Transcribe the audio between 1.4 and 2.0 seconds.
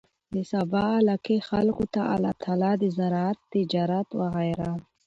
خلکو